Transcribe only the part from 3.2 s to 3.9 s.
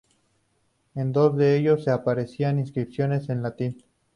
en latín.